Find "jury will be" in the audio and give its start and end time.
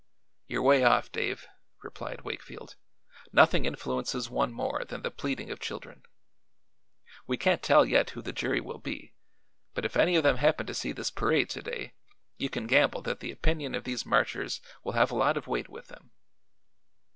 8.33-9.13